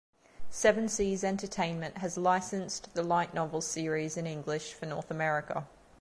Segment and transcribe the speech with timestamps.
[0.49, 5.67] Seven Seas Entertainment has licensed the light novel series in English for North America.